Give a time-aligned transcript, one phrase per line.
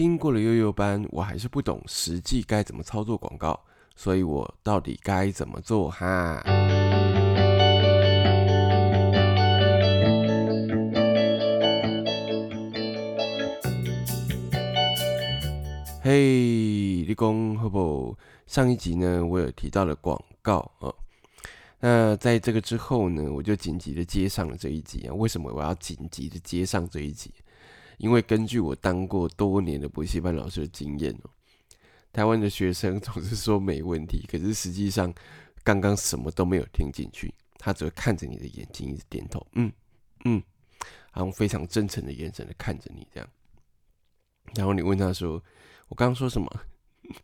[0.00, 3.60] 听过了悠悠班，我还是不懂实际该怎么操作广告，
[3.94, 6.42] 所以我到底该怎么做哈？
[16.02, 18.16] 嘿，立功好不？
[18.46, 20.90] 上一集呢，我有提到了广告啊。
[21.78, 25.12] 那在这个之后呢，我就紧急的接上了这一集啊。
[25.12, 27.30] 为什么我要紧急的接上这一集？
[28.00, 31.30] 因为根据我当过多年的补习班老师的经验哦，
[32.12, 35.12] 台湾的学生总是说没问题，可是实际上
[35.62, 39.70] 刚刚什么都没有听进去，他只会看着你的眼睛一直点头，嗯
[40.24, 40.42] 嗯，
[41.12, 43.28] 然后非常真诚的眼神的看着你这样，
[44.54, 45.40] 然后你问他说。
[45.90, 46.48] 我刚刚说什么？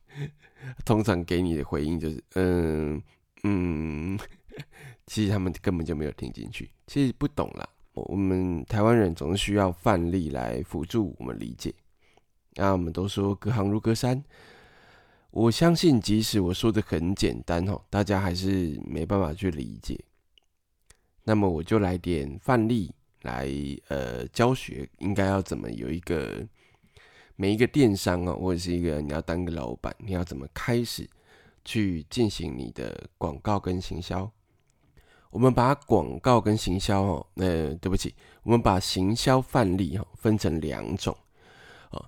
[0.85, 3.01] 通常给你的回应就是嗯
[3.45, 4.19] 嗯，
[5.07, 7.69] 其实他们根本就没有听进去，其实不懂啦。
[8.09, 11.75] 我们台湾人总是需要范例来辅助我们理解。
[12.55, 14.23] 那我们都说隔行如隔山，
[15.31, 19.99] 我相信即使我说的很简单哦，大家还是没办法去理解。
[21.25, 23.51] 那么我就来点范例来
[23.89, 26.47] 呃教学，应该要怎么有一个。
[27.39, 31.07] 每一个电商啊，或者是一个你要当个老板，你要怎么开始
[31.67, 34.33] 去进行你的广告跟行销？
[35.31, 41.17] 我们把广告跟行销哦，呃，对不起，我们把行销范例哈分成两种
[41.91, 42.03] 啊。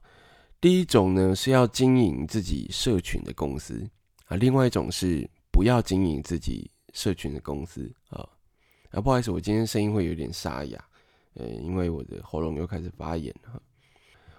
[0.61, 3.89] 第一种呢是要经营自己社群的公司
[4.27, 8.27] 啊，另外一种是不要经营自己社群的公司啊。
[8.91, 10.83] 啊，不好意思，我今天声音会有点沙哑，
[11.34, 13.62] 呃，因为我的喉咙又开始发炎了。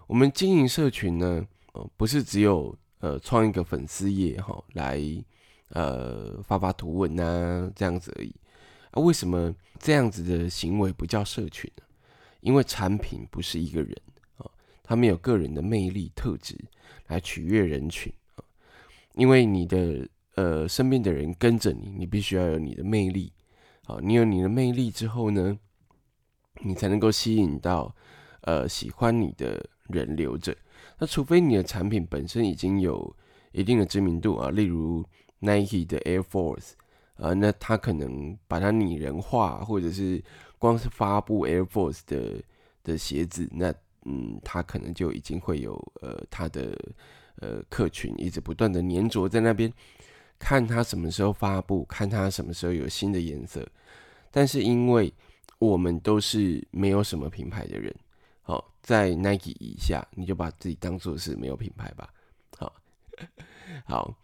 [0.08, 5.00] 我们经营社群呢，哦，不是只有呃创一个粉丝页哈，来
[5.70, 8.34] 呃发发图文呐这样子而已
[8.92, 9.02] 啊？
[9.02, 11.84] 为什么这样子的行为不叫社群呢？
[12.42, 13.96] 因为产品不是一个人
[14.38, 14.50] 啊，
[14.84, 16.58] 他们有个人的魅力特质
[17.08, 18.44] 来取悦人群啊。
[19.16, 23.32] 因为你的呃身边的人跟着你，你必须要有你的魅力
[23.86, 23.98] 啊。
[24.02, 25.58] 你有你的魅力之后呢，
[26.62, 27.96] 你才能够吸引到
[28.42, 29.70] 呃喜欢你的。
[29.90, 30.56] 人留着，
[31.00, 33.16] 那除非你的产品本身已经有
[33.54, 35.04] 一定的知名度啊，例如
[35.40, 36.74] Nike 的 Air Force
[37.20, 40.24] 啊，那他可能把它拟人化，或者是
[40.58, 42.42] 光是发布 Air Force 的
[42.84, 43.74] 的鞋子，那
[44.06, 46.78] 嗯，他可能就已经会有呃他的
[47.36, 49.72] 呃客群一直不断的粘着在那边，
[50.40, 53.68] 看他什么时候发布，看他什么时候有新的颜色，
[54.32, 55.14] 但是因为
[55.60, 57.94] 我们都是没有什么品牌的人。
[58.42, 62.10] 好，在 Nike 以下，你就把自己当做是没有品牌吧。
[62.58, 62.74] 好，
[63.86, 64.16] 好，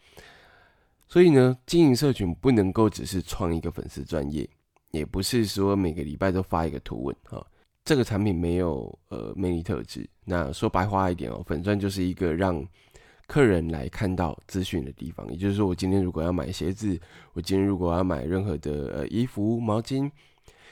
[1.15, 4.45] 所以呢，经营社群不能够只是创一个粉丝专业，
[4.91, 7.15] 也不是说每个礼拜都发一个图文。
[7.23, 7.41] 哈，
[7.85, 10.05] 这个产品没有呃魅力特质。
[10.25, 12.61] 那说白话一点哦，粉钻就是一个让
[13.27, 15.25] 客人来看到资讯的地方。
[15.31, 16.99] 也就是说，我今天如果要买鞋子，
[17.31, 20.11] 我今天如果要买任何的呃衣服、毛巾，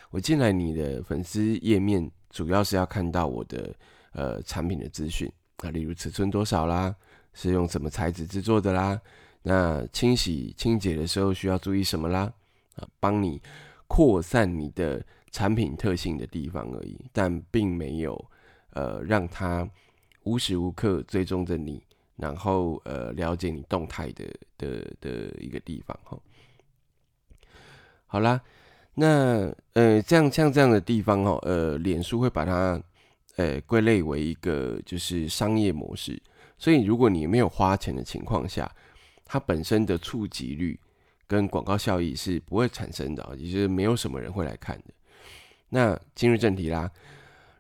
[0.10, 2.12] 我进来你的粉丝页面。
[2.32, 3.74] 主要是要看到我的
[4.12, 6.94] 呃产品的资讯啊，例如尺寸多少啦，
[7.32, 9.00] 是用什么材质制作的啦，
[9.44, 12.34] 那清洗清洁的时候需要注意什么啦
[12.76, 13.40] 啊，帮你
[13.88, 18.26] 扩散你的产品特性的地方而已，但并没有
[18.72, 19.70] 呃让它
[20.24, 21.84] 无时无刻追踪着你，
[22.16, 24.26] 然后呃了解你动态的
[24.58, 26.18] 的的一个地方哈。
[28.08, 28.42] 好啦。
[28.96, 32.80] 那呃，这样像这样的地方哦，呃，脸书会把它
[33.38, 36.22] 呃归类为一个就是商业模式，
[36.60, 38.72] 所以如果你没有花钱的情况下，
[39.26, 40.80] 它本身的触及率
[41.28, 44.94] 跟广告效益是不会产生的，也就是没有什么人会来看的。
[45.70, 46.92] 那进入正题啦，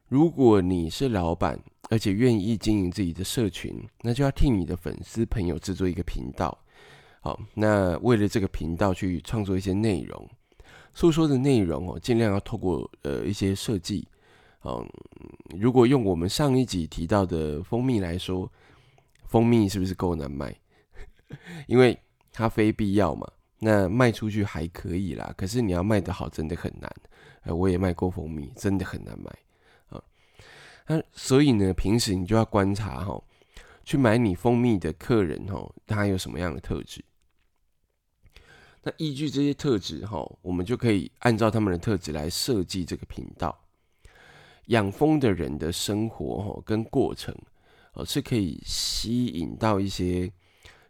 [0.07, 1.59] 如果你是老板，
[1.89, 6.57] 而且愿意经营自己的社群，那就要替你的粉丝朋友制作一个频道。
[7.21, 10.29] 好，那为了这个频道去创作一些内容。
[10.93, 14.07] 诉说的内容哦，尽量要透过呃一些设计，
[14.63, 14.87] 嗯，
[15.57, 18.51] 如果用我们上一集提到的蜂蜜来说，
[19.25, 20.55] 蜂蜜是不是够难卖？
[21.67, 21.97] 因为
[22.31, 26.91] 它非必要嘛，那卖出去还可以啦，可是你要卖得好，真的很难。
[27.43, 29.29] 呃，我也卖过蜂蜜，真的很难卖
[29.89, 30.01] 啊。
[30.87, 33.21] 那所以呢，平时你就要观察哈，
[33.83, 37.03] 去买你蜂蜜的客人哈，他有什么样的特质？
[38.81, 43.57] 那依据这些特质哈，我们就可以按照他们的特质来设计这个频道。
[44.67, 47.35] 养蜂的人的生活哈跟过程，
[47.93, 50.31] 哦，是可以吸引到一些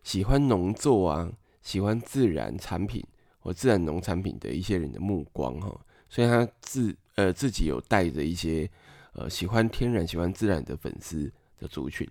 [0.04, 3.04] 喜欢农作啊、喜欢自然产品
[3.40, 5.80] 或自然农产品的一些人的目光哈。
[6.10, 8.70] 所以他自呃自己有带着一些
[9.14, 12.08] 呃喜欢天然、喜欢自然的粉丝的族群。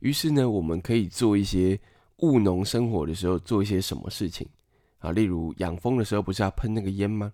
[0.00, 1.78] 于是呢，我们可以做一些
[2.18, 4.48] 务农生活的时候做一些什么事情
[4.98, 5.12] 啊？
[5.12, 7.32] 例如养蜂的时候不是要喷那个烟吗？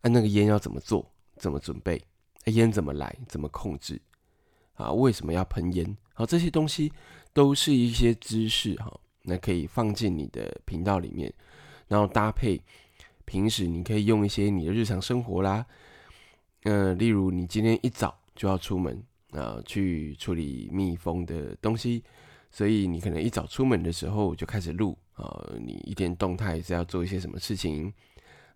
[0.00, 1.08] 按那个烟要怎么做？
[1.36, 2.02] 怎么准备？
[2.46, 3.16] 烟怎么来？
[3.28, 4.00] 怎么控制？
[4.74, 5.96] 啊，为什么要喷烟？
[6.20, 6.92] 好，这些东西
[7.32, 11.32] 都是一些知识哈，那可以放进你的频道里面，
[11.88, 12.60] 然后搭配
[13.24, 15.64] 平时你可以用一些你的日常生活啦，
[16.64, 19.02] 嗯，例如你今天一早就要出门。
[19.30, 22.02] 啊，去处理蜜蜂的东西，
[22.50, 25.24] 所以你可能一早出门的时候就开始录啊，
[25.56, 27.94] 你一天动态是要做一些什么事情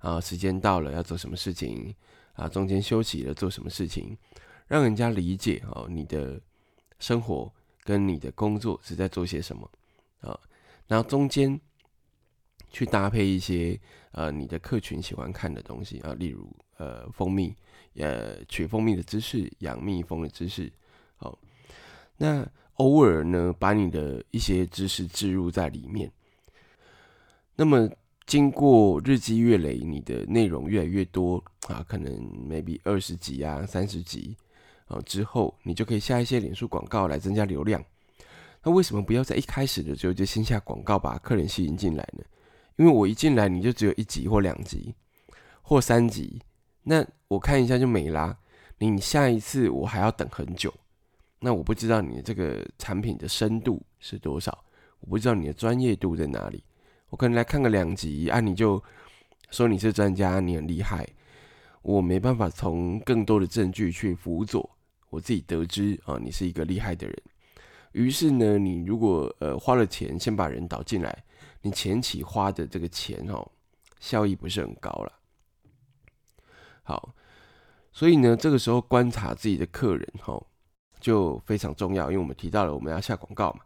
[0.00, 0.20] 啊？
[0.20, 1.94] 时间到了要做什么事情
[2.32, 2.48] 啊？
[2.48, 4.18] 中间休息了做什么事情，
[4.66, 6.40] 让人家理解啊，你的
[6.98, 7.52] 生活
[7.82, 9.70] 跟你的工作是在做些什么
[10.20, 10.38] 啊？
[10.86, 11.60] 然后中间
[12.70, 13.78] 去搭配一些
[14.12, 17.54] 呃你的客群喜欢看的东西啊，例如呃蜂蜜。
[17.96, 20.68] 呃，取蜂蜜的知识，养蜜蜂的知识，
[21.14, 21.38] 好，
[22.16, 22.44] 那
[22.78, 26.10] 偶尔呢，把你的一些知识置入在里面。
[27.54, 27.88] 那么，
[28.26, 31.36] 经过日积月累，你的内容越来越多
[31.68, 32.12] 啊，可能
[32.48, 34.36] maybe 二十集啊、三十集
[34.86, 37.82] 啊之后，你就可以下一些脸书广告来增加流量。
[38.62, 42.24] 那为什么不要在一开始的时候就先下广告，把客人吸引进来呢？
[42.76, 44.94] 因为我一进来，你就只有一集或两集
[45.62, 46.40] 或三集。
[46.82, 48.36] 那我看一下就没啦。
[48.78, 50.72] 你下一次我还要等很久。
[51.40, 54.64] 那我不知道你的这个产品的深度是多少，
[55.00, 56.64] 我不知道你的专业度在哪里。
[57.10, 58.82] 我可能来看个两集啊，你就
[59.50, 61.06] 说你是专家，你很厉害。
[61.82, 64.68] 我没办法从更多的证据去辅佐
[65.14, 67.22] 我自己得知啊，你是一个厉害的人。
[67.92, 71.24] 于是呢，你如果呃花了钱先把人导进来，
[71.62, 73.48] 你前期花的这个钱哦，
[74.00, 75.12] 效益不是很高了。
[76.82, 77.14] 好，
[77.92, 80.44] 所以呢，这个时候观察自己的客人，哈，
[80.98, 82.10] 就非常重要。
[82.10, 83.60] 因为我们提到了我们要下广告嘛，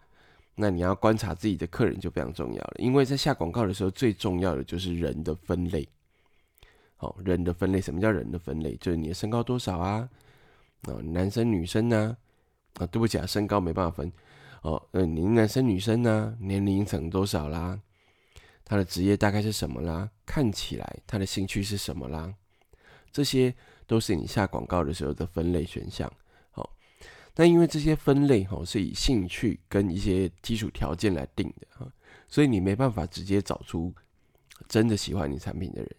[0.55, 2.75] 那你要观察自己的客人就非常重要了。
[2.77, 5.89] 因为在下广告的时候，最重要的就是人的分类。
[6.97, 8.77] 好，人的分类，什么叫人的分类？
[8.77, 10.07] 就是你的身高多少啊？
[10.83, 12.17] 啊，男生女生呢？
[12.75, 14.13] 啊，对不起啊，身高没办法分。
[14.63, 16.37] 哦，呃，您男生女生呢？
[16.41, 17.81] 年龄层多少啦？
[18.65, 20.11] 他的职业大概是什么啦？
[20.27, 22.35] 看起来他的兴趣是什么啦？
[23.11, 23.55] 这些
[23.87, 26.13] 都是你下广告的时候的分类选项。
[26.51, 26.71] 好，
[27.35, 31.91] 那因为这些分类哈是以兴趣跟一些基础条件来定的哈，
[32.29, 33.95] 所以你没办法直接找出
[34.69, 35.91] 真的喜欢你产品的人。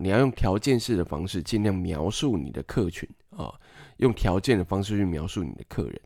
[0.00, 3.52] 你要用条件式的方式尽量描述你的客群啊，
[3.98, 6.00] 用条件的方式去描述你的客人。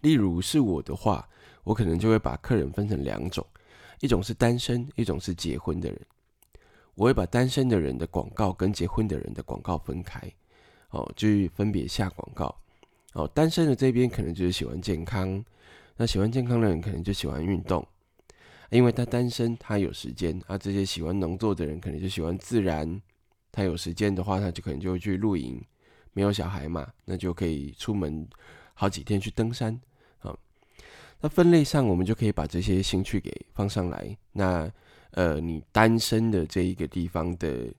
[0.00, 1.28] 例如是我的话，
[1.62, 3.46] 我可能就会把客人分成两种，
[4.00, 6.00] 一种是单身，一种是结婚的人。
[6.94, 10.20] 我会把单身的人的广告跟结婚的人的广告分开，
[10.90, 12.54] 哦，就分别下广告。
[13.12, 15.44] 哦，单身的这边可能就是喜欢健康，
[15.96, 17.86] 那喜欢健康的人可能就喜欢运动，
[18.70, 20.56] 因为他单身，他有时间啊。
[20.56, 23.00] 这些喜欢农作的人可能就喜欢自然，
[23.52, 25.62] 他有时间的话，他就可能就会去露营。
[26.12, 28.26] 没有小孩嘛，那就可以出门
[28.74, 29.80] 好几天去登山。
[30.18, 30.36] 啊，
[31.20, 34.16] 那分类上我们就可以把这些兴趣给放上来。
[34.32, 34.70] 那
[35.12, 37.72] 呃，你单身的这一个地方的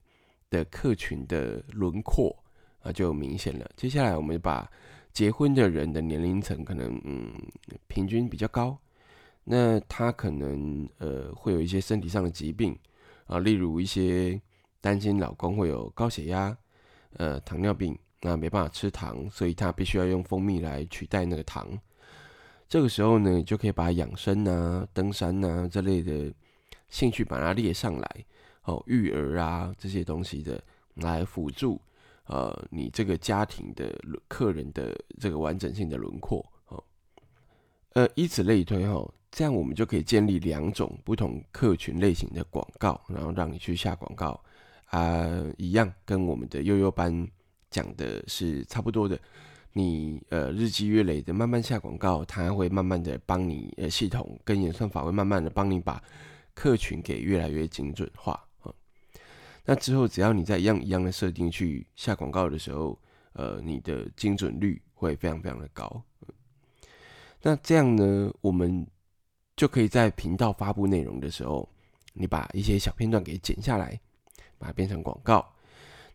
[0.48, 2.34] 的客群的轮廓
[2.80, 3.70] 啊，就明显了。
[3.76, 4.70] 接下来，我们把
[5.12, 7.32] 结婚的人的年龄层可能嗯
[7.86, 8.78] 平均比较高，
[9.44, 12.78] 那他可能呃会有一些身体上的疾病
[13.26, 14.40] 啊，例如一些
[14.80, 16.56] 担心老公会有高血压、
[17.16, 21.78] 呃糖尿病，那没办法吃糖，所以他必须要用蜂蜜来取代那个糖。
[22.68, 26.32] 这个时候呢，就可以把养生啊、登山啊这类的。
[26.88, 28.24] 兴趣把它列上来，
[28.64, 30.62] 哦，育儿啊这些东西的
[30.96, 31.80] 来辅助，
[32.26, 36.84] 呃，你这个家庭的客人的这个完整性的轮廓，哦，
[37.94, 44.40] 呃，以此类推，哈，这样我们就可以建立两种不同客群类型的广告，然后让你去下广告，
[44.86, 47.26] 啊，一样跟我们的悠悠班
[47.70, 49.18] 讲的是差不多的，
[49.72, 56.00] 你呃日积月累的慢慢下广告，它会慢慢的帮你，呃，系统跟演算法会慢慢的帮你把。
[56.54, 58.70] 客群给越来越精准化啊，
[59.64, 63.00] 那之后只要你在一样一样的设定去下广告的时候，
[63.32, 66.02] 呃，你的精准率会非常非常的高。
[67.40, 68.86] 那这样呢，我们
[69.62, 71.68] 就可以在频道发布内容的时候，
[72.14, 73.96] 你把一些小片段给剪下来，
[74.58, 75.48] 把它变成广告。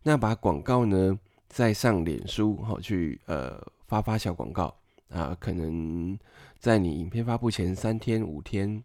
[0.04, 4.76] 那把广告呢，再上脸书哈去呃发发小广告
[5.08, 6.20] 啊，可能
[6.60, 8.84] 在你影片发布前三天五天。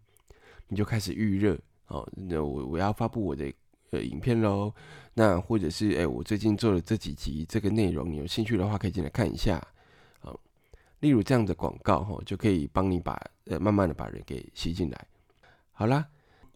[0.69, 3.53] 你就开始预热哦，那我我要发布我的
[3.91, 4.73] 呃影片喽，
[5.13, 9.61] 那或者是哎我最近做了这几集这个内容，你有兴趣的话可以进来看一下，
[11.03, 15.07] 例如这样的广告哈，就可以帮你把呃慢慢的把人给吸进来。
[15.73, 16.07] 好啦，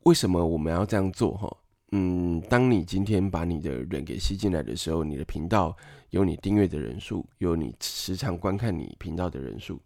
[0.04, 1.56] 为什么我们要这样做哈？
[1.90, 5.76] 嗯，当你今天把你的人给吸进来的时候，你的频道
[6.10, 9.80] 有你订阅的人数，有你时常观看你频道的人数。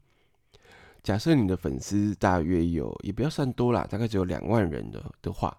[1.02, 5.56] 假设你的粉丝大约有，也不要算多啦，大概只有两万人的的话，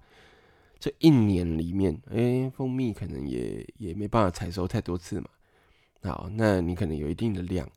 [0.79, 5.27] 这一年里面，哎，蜂蜜可能也也没办法采收太多次嘛。
[6.03, 7.67] 好，那你可能有一定的量。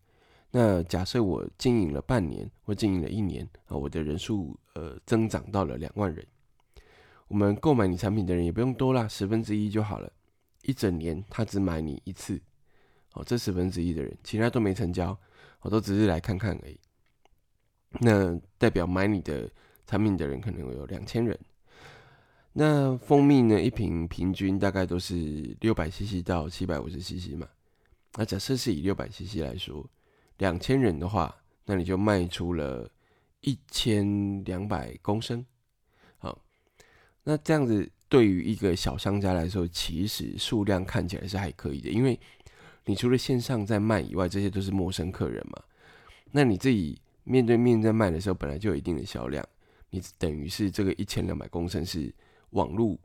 [0.56, 6.24] 那假设我经营了半年或经营了一年啊，我的人数呃增长到了两万人，
[7.26, 10.12] 我们购买你产品的人也不用多啦，十分之一就好了。
[10.62, 12.40] 一整年他只买你一次，
[13.14, 15.18] 哦，这十分之一的人，其他都没成交，
[15.58, 16.78] 我都只是来看看而已。
[17.98, 19.50] 那代表买你的
[19.88, 21.36] 产品的人可能有两千人。
[22.52, 27.48] 那蜂蜜呢，一瓶平均大概都是六百 CC 到七百五十 CC 嘛。
[28.14, 29.84] 那假设是以六百 CC 来说。
[30.38, 32.90] 两千人的话，那你就卖出了
[33.40, 35.44] 一千两百公升，
[36.18, 36.38] 好，
[37.22, 42.18] 那这样子对于一个小商家来说，其实数量看起来是还可以的，因为
[42.84, 45.62] 你除了线上在卖以外，这些都是陌生客人嘛。
[46.32, 49.46] 那你自己面对面在卖的时候，本来就有一定的销量，
[49.90, 52.12] 你等于是这个一千两百公升是
[52.50, 52.98] 网络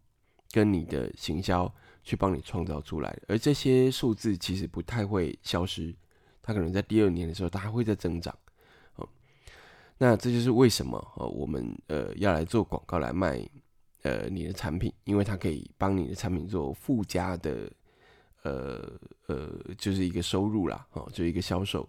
[0.51, 1.71] 跟你的行销
[2.03, 5.95] 去帮你创造出来的，而这些数字其实不太会消失。
[6.41, 8.35] 它可能在第二年的时候，它还会再增长，
[8.95, 9.07] 哦，
[9.97, 13.47] 那这就是为什么哦，我们呃要来做广告来卖
[14.03, 17.71] 呃你的产品，因为它可以帮你的产品做附加的
[18.43, 18.91] 呃
[19.27, 21.87] 呃就是一个收入啦，哦，就一个销售。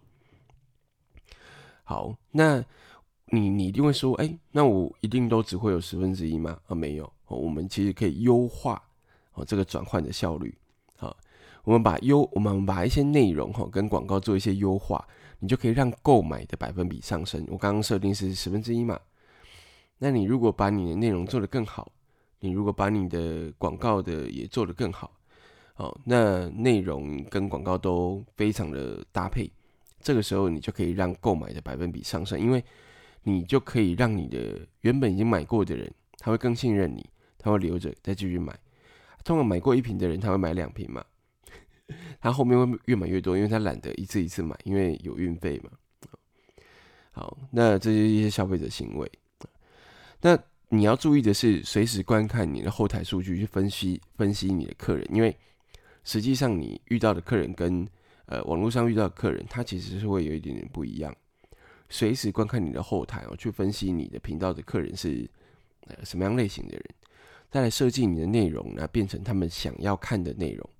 [1.85, 2.65] 好，那
[3.33, 6.61] 你你一定会说，哎，那我一定都只会有十分之一吗？
[6.67, 8.81] 啊，没有，我们其实可以优化
[9.33, 10.57] 哦这个转换的效率，
[11.71, 15.07] 我们把优，我们把一些内容哈跟广告做一些优化，
[15.39, 17.47] 你就可以让购买的百分比上升。
[17.49, 18.99] 我刚刚设定是十分之一嘛，
[19.99, 21.93] 那你如果把你的内容做得更好，
[22.41, 25.13] 你如果把你的广告的也做得更好，
[25.77, 29.49] 哦，那内容跟广告都非常的搭配，
[30.01, 32.65] 这个时候你就可以让购买的百分比上升，因为
[33.23, 37.09] 你就可以让你的原本已经买过的人，他会更信任你，
[37.39, 38.59] 他会留着再继续买。
[39.23, 41.05] 通常买过一瓶的人，他会买两瓶嘛。
[42.21, 45.71] 他后面会越买越多，因为他懒得一次一次买，因为有运费嘛。
[47.13, 49.11] 好，那这是一些消费者行为。
[50.21, 55.37] 那你要注意的是，随时观看你的后台数据，去分析分析你的客人，因为
[56.05, 57.87] 实际上你遇到的客人跟
[58.27, 61.15] 呃网络上遇到的客人，他其实是会有一点点不一样。
[61.89, 65.29] 随时观看你的后台哦，去分析你的频道的客人是
[65.89, 66.85] 呃什么样类型的人，
[67.51, 70.71] 再来设计你的内容，那变成他们想要看的内容。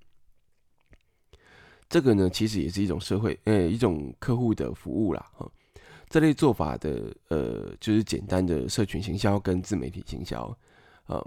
[1.91, 5.45] 这个呢，其实也是一种社会，呃，一种客户的服务啦，哈。
[6.09, 10.57] 这类做法的，呃，就是简单的社群行销跟自媒体行销，
[11.09, 11.21] 嗯，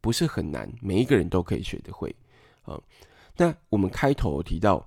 [0.00, 2.14] 不是很难，每一个人都可以学得会，
[2.62, 2.80] 啊。
[3.36, 4.86] 那我们开头提到，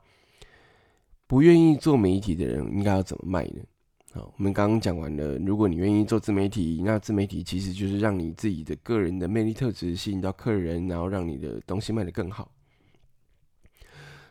[1.28, 3.62] 不愿意做媒体的人应该要怎么卖呢？
[4.12, 12.52] 好，我们刚刚讲完了，如果你愿意做自媒体，那自媒体其实就是让你自己的个人的魅力特质吸引到客人，然后让你的东西卖得更好。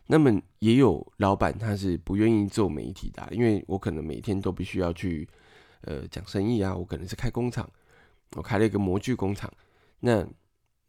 [0.07, 5.27] 那么也有老板他是不愿意做媒体的，因为我可能每天都必须要去，
[5.81, 7.69] 呃，讲生意啊，我可能是开工厂，
[8.33, 9.51] 我开了一个模具工厂，
[10.01, 10.27] 那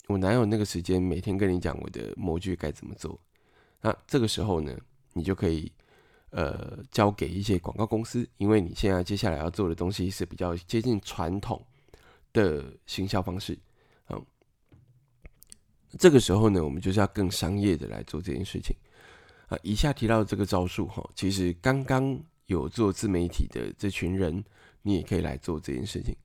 [0.08, 3.18] 我哪有那个时间每天跟你讲我的模具该怎么做？
[3.82, 4.78] 那这个时候呢，
[5.14, 5.72] 你就可以
[6.32, 11.66] 呃交给一些广告公司，因为你现在接下来要做的东西是比较接近传统
[12.34, 13.58] 的行销方式，
[14.10, 14.26] 嗯，
[15.98, 18.76] 这个时候呢，我们就是要更商业的来做这件事情。
[19.48, 24.44] 啊，以下提到的这个招数哈，其实刚刚有做自媒体的这群人，
[24.82, 26.16] 你也可以来做这件事情。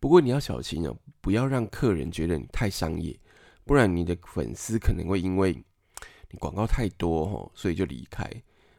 [0.00, 3.18] 不过你要小心哦，不要让客人觉得你太商业，
[3.64, 5.52] 不然你的粉丝可能会因为
[6.30, 8.24] 你广告太多哈，所以就离开。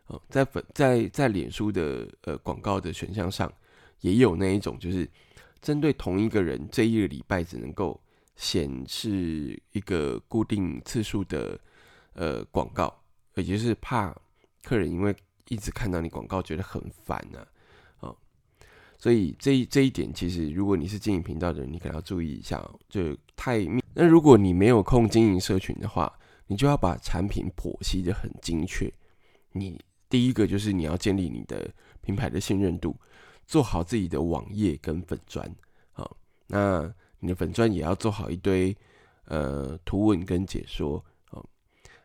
[0.08, 3.52] 哦，在粉在在脸书的呃广告的选项上，
[4.02, 5.08] 也有那一种就是
[5.62, 8.02] 针对同一个人这一个礼拜只能够
[8.36, 11.60] 显示一个固定次数的
[12.14, 12.99] 呃广告。
[13.40, 14.16] 也就是怕
[14.64, 15.16] 客人因为
[15.48, 17.46] 一直看到你广告觉得很烦呢，
[18.02, 18.16] 哦，
[18.98, 23.66] 所以这这一点其实如果你是经营频道的人，你可能要注意一下哦，就太
[23.96, 26.12] 那如果你没有空经营社群的话，
[26.48, 28.92] 你就要把产品剖析的很精确。
[29.54, 31.68] 你第一个就是你要建立你的
[32.02, 32.96] 品牌的信任度，
[33.48, 35.50] 做好自己的网页跟粉砖，
[35.94, 36.16] 好，
[36.48, 38.76] 那你的粉砖也要做好一堆
[39.26, 41.04] 呃图文跟解说。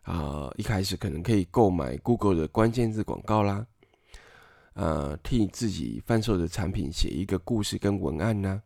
[0.04, 3.66] 啊，一开始可能可以购买 Google 的关键字广告啦，
[4.74, 8.62] 呃，替自己贩售的产品写一个故事跟文案呢，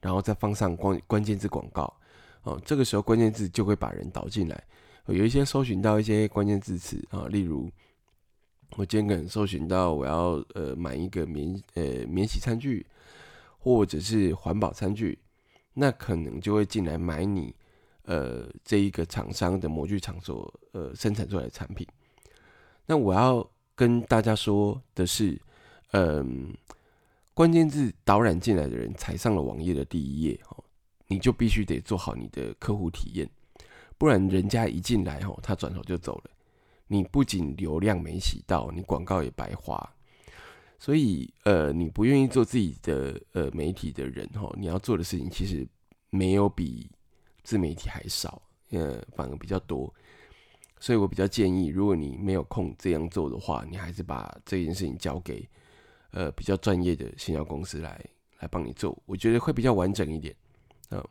[0.00, 1.94] 然后再放上关关键字广告，
[2.44, 4.64] 哦，这个时候关键字就会把人导进来，
[5.06, 7.70] 有一些搜寻到一些关键字词啊，例如
[8.76, 12.86] 我今天可能搜寻到我要呃买一个免呃免洗餐具，
[13.58, 15.18] 或者是环保餐具，
[15.74, 17.54] 那可能就会进来买你
[18.04, 21.86] 呃这一个厂商的模具厂所呃生产出来的产品，
[22.86, 23.48] 那我要。
[23.76, 25.36] 跟大家说的是，
[25.90, 26.54] 嗯，
[27.34, 30.62] 关键字导览进来的人踩上了网页的第一页，哦，
[31.08, 33.28] 你就必须得做好你的客户体验，
[33.98, 36.30] 不然人家一进来，哦，他转头就走了，
[36.86, 39.92] 你不仅流量没洗到，你广告也白花。
[40.78, 45.66] 所以，呃，你不愿意做自己的呃媒体的人，哈，你要做的事情其实
[46.10, 46.88] 没有比
[47.44, 49.92] 自媒体还少，呃，反而比较多。
[50.80, 55.48] 所以我比较建议，如果你没有空这样做的话，你还是把这件事情交给
[56.10, 58.04] 呃比较专业的新销公司来
[58.40, 60.34] 来帮你做，我觉得会比较完整一点。
[60.90, 61.02] 嗯，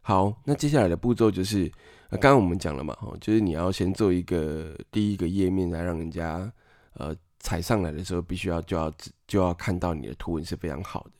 [0.00, 1.70] 好，那接下来的步骤就是，
[2.10, 6.52] 刚刚我们讲了嘛，哈，就是你要先做一个第一个页面，来让人家
[6.94, 8.92] 呃踩上来的时候，必须要就要
[9.28, 11.10] 就要看到你的图文是非常好的。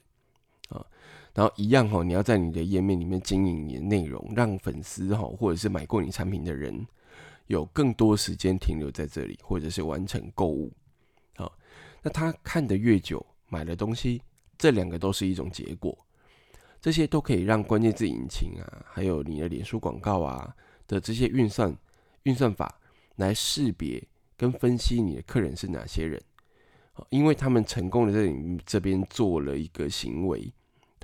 [1.34, 6.86] 然后一样哈，你要在你的页面里面经营你的内容，让粉丝哈或者是买过你产品的人。
[7.48, 10.72] 有更多时间停留在这里，或者是完成购物，
[11.36, 11.52] 好，
[12.02, 14.22] 那他看得越久，买的东西，
[14.56, 15.94] 这两个都是一种结果，
[16.80, 21.76] 这些都可以让关键字引擎啊，还有你的脸书广告啊的这些运算
[22.22, 22.80] 运算法
[23.16, 24.02] 来识别
[24.38, 26.18] 跟分析你的客人是哪些人，
[27.10, 30.50] 因为他们成功的在你这边做了一个行为，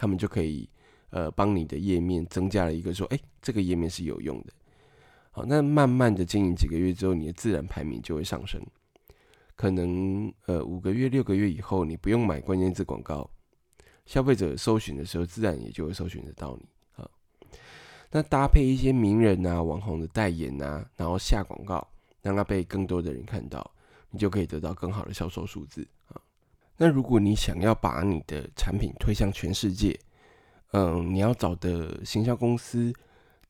[0.00, 0.66] 他们就可以
[1.10, 4.52] 呃帮你的页面增加了一个说，哎，这个页面是有用的。
[5.30, 8.58] 好，那慢慢的经营几个月之后，你的自然排名就会上升。
[9.54, 13.30] 可能呃五个月、六个月以后，你不用买关键字广告，
[14.06, 16.66] 消费者搜寻的时候，自然也就会搜寻得到你。
[16.92, 17.10] 好，
[18.10, 21.86] 那搭配一些名人啊、网红的代言啊，然后下广告，
[22.22, 23.70] 让它被更多的人看到，
[24.08, 26.16] 你就可以得到更好的销售数字啊。
[26.80, 30.00] 那如果你想要把你的产品推向全世界，
[30.72, 32.90] 嗯，你要找的行销公司。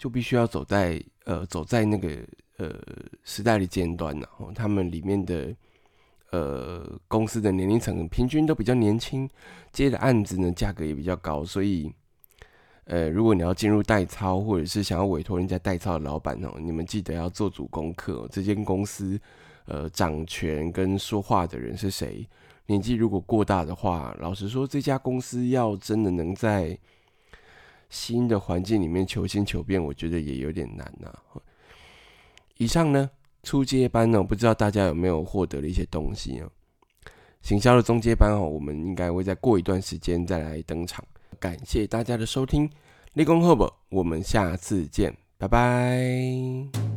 [0.00, 2.08] 就必须要走在呃走在那个
[2.56, 2.74] 呃
[3.22, 5.54] 时代的尖端然后他们里面的
[6.30, 9.28] 呃公司的年龄层平均都比较年轻，
[9.74, 11.92] 接的案子呢价格也比较高，所以
[12.84, 19.20] 呃如果你要进入代操或者是想要委托人家代操的老板哦，你们记得要做足功课，这间公司
[19.70, 22.28] 呃掌权跟说话的人是谁？
[22.66, 26.78] 年纪如果过大的话，老实说这家公司要真的能在。
[27.88, 31.12] 新的环境里面求新求变，我觉得也有点难呐。
[32.56, 33.10] 以上呢，
[33.42, 36.48] 初阶班呢，不知道大家有没有获得了一些东西啊？
[37.42, 41.04] 行销的中阶班哦，我们应该会再过一段时间再来登场。
[41.40, 42.70] 感谢大家的收听，
[43.14, 46.89] 立功后不，我们下次见，拜拜。